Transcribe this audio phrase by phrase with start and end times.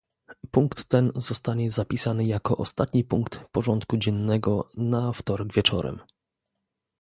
[0.51, 5.99] Punkt ten zostanie zapisany jako ostatni punkt porządku dziennego na wtorek wieczorem